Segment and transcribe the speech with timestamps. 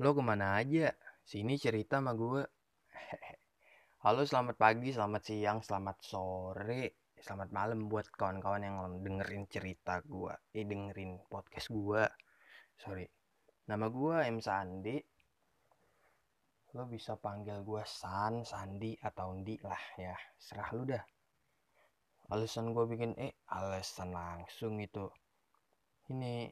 [0.00, 0.96] Lo ke mana aja?
[1.20, 2.40] Sini cerita sama gue.
[4.08, 10.32] Halo, selamat pagi, selamat siang, selamat sore, selamat malam buat kawan-kawan yang dengerin cerita gue.
[10.56, 12.00] Eh, dengerin podcast gue.
[12.80, 13.04] Sorry.
[13.68, 14.40] Nama gue M.
[14.40, 14.96] Sandi.
[16.80, 20.16] Lo bisa panggil gue San, Sandi, atau Ndi lah ya.
[20.40, 21.04] Serah lu dah.
[22.32, 25.12] Alasan gue bikin eh alasan langsung itu.
[26.08, 26.48] Ini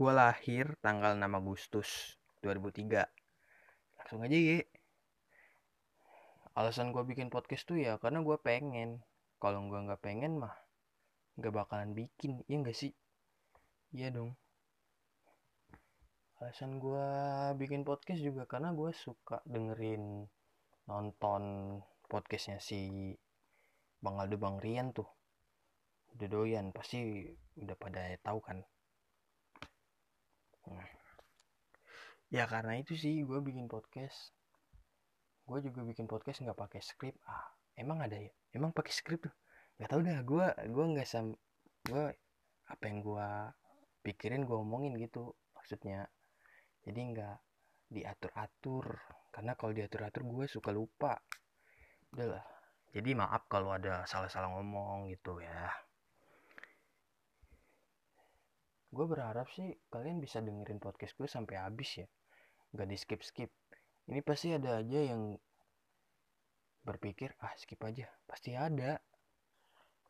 [0.00, 3.04] gue lahir tanggal 6 Agustus 2003
[4.00, 4.64] langsung aja ya
[6.60, 9.00] alasan gue bikin podcast tuh ya karena gue pengen.
[9.40, 10.52] Kalau gue nggak pengen mah
[11.40, 12.92] nggak bakalan bikin iya nggak sih?
[13.96, 14.36] Iya dong.
[16.36, 17.06] Alasan gue
[17.56, 20.28] bikin podcast juga karena gue suka dengerin
[20.84, 21.42] nonton
[22.10, 23.14] podcastnya si
[24.04, 25.08] Bang Aldo Bang Rian tuh.
[26.12, 27.24] Udah doyan pasti
[27.56, 28.60] udah pada tahu kan
[32.30, 34.34] ya karena itu sih gue bikin podcast.
[35.46, 37.18] Gue juga bikin podcast nggak pakai skrip.
[37.26, 38.30] Ah emang ada ya?
[38.54, 39.34] Emang pakai skrip tuh?
[39.78, 41.34] Nggak tahu dah gue gue nggak sam
[41.86, 42.04] gue
[42.70, 43.28] apa yang gue
[44.06, 46.06] pikirin gue omongin gitu maksudnya.
[46.86, 47.36] Jadi nggak
[47.90, 48.86] diatur atur
[49.34, 51.18] karena kalau diatur atur gue suka lupa.
[52.14, 55.70] Udahlah jadi maaf kalau ada salah-salah ngomong gitu ya
[58.90, 62.06] gue berharap sih kalian bisa dengerin podcast gue sampai habis ya.
[62.74, 63.50] Gak di skip skip
[64.10, 65.38] ini pasti ada aja yang
[66.82, 68.10] berpikir ah skip aja.
[68.26, 68.98] Pasti ada.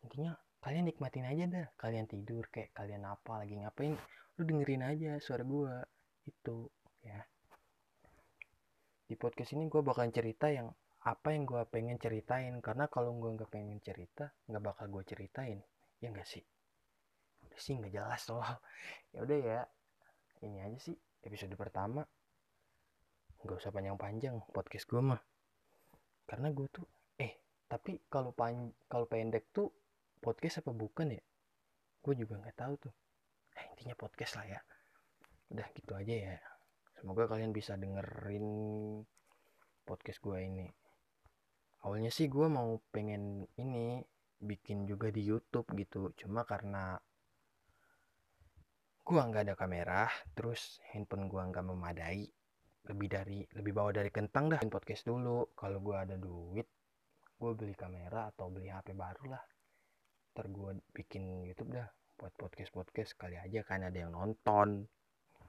[0.01, 0.33] Intinya
[0.65, 1.67] kalian nikmatin aja dah.
[1.77, 3.97] Kalian tidur kayak kalian apa lagi ngapain
[4.41, 5.75] lu dengerin aja suara gue
[6.25, 6.65] itu
[7.05, 7.21] ya.
[9.05, 10.73] Di podcast ini gue bakal cerita yang
[11.05, 12.57] apa yang gue pengen ceritain.
[12.65, 15.61] Karena kalau gue nggak pengen cerita nggak bakal gue ceritain.
[16.01, 16.41] Ya nggak sih
[17.59, 18.45] sih nggak jelas loh.
[19.11, 19.61] Ya udah ya
[20.47, 22.07] ini aja sih episode pertama.
[23.43, 25.21] Nggak usah panjang-panjang podcast gue mah.
[26.29, 26.87] Karena gue tuh
[27.19, 29.73] eh tapi kalau pan kalau pendek tuh
[30.21, 31.23] podcast apa bukan ya?
[32.01, 32.95] Gue juga nggak tahu tuh.
[33.57, 34.61] Eh, intinya podcast lah ya.
[35.51, 36.37] Udah gitu aja ya.
[37.01, 38.47] Semoga kalian bisa dengerin
[39.89, 40.69] podcast gue ini.
[41.81, 44.05] Awalnya sih gue mau pengen ini
[44.41, 46.13] bikin juga di YouTube gitu.
[46.17, 47.01] Cuma karena
[49.11, 50.07] gua nggak ada kamera
[50.39, 52.31] terus handphone gua nggak memadai.
[52.87, 54.63] Lebih dari lebih bawah dari kentang dah.
[54.71, 55.51] Podcast dulu.
[55.59, 56.71] Kalau gua ada duit
[57.35, 59.43] gua beli kamera atau beli HP baru lah.
[60.31, 61.91] Ntar gua bikin YouTube dah.
[62.15, 64.87] Buat podcast podcast kali aja kan ada yang nonton.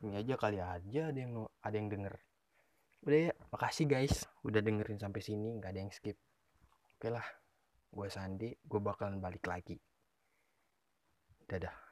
[0.02, 2.18] Ini aja kali aja ada yang ada yang denger.
[3.06, 5.54] Udah ya makasih guys udah dengerin sampai sini.
[5.62, 6.18] Nggak ada yang skip.
[6.98, 7.26] Oke lah
[7.94, 9.78] gue Sandi gue bakalan balik lagi.
[11.46, 11.91] Dadah